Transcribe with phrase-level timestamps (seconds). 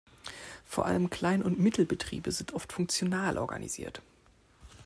[0.65, 4.01] Vor allem Klein- und Mittelbetriebe sind oft funktional organisiert.